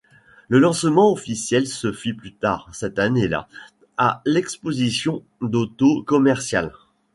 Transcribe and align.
Le 0.47 0.57
lancement 0.57 1.11
officiel 1.11 1.67
se 1.67 1.91
fit 1.91 2.13
plus 2.13 2.33
tard 2.33 2.67
cette 2.73 2.97
année 2.97 3.27
là 3.27 3.47
à 3.99 4.23
l'Exposition 4.25 5.21
d’Auto 5.41 6.01
Commerciale. 6.01 6.71